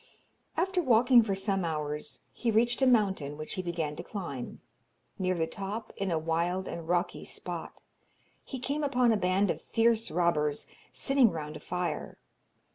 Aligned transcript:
After 0.57 0.81
walking 0.81 1.21
for 1.21 1.35
some 1.35 1.63
hours 1.63 2.21
he 2.33 2.49
reached 2.49 2.81
a 2.81 2.87
mountain, 2.87 3.37
which 3.37 3.53
he 3.53 3.61
began 3.61 3.95
to 3.97 4.03
climb. 4.03 4.59
Near 5.19 5.35
the 5.35 5.45
top, 5.45 5.93
in 5.95 6.09
a 6.09 6.17
wild 6.17 6.67
and 6.67 6.87
rocky 6.87 7.23
spot, 7.23 7.79
he 8.43 8.57
came 8.57 8.83
upon 8.83 9.11
a 9.11 9.15
band 9.15 9.51
of 9.51 9.61
fierce 9.61 10.09
robbers, 10.09 10.65
sitting 10.91 11.29
round 11.29 11.55
a 11.55 11.59
fire. 11.59 12.17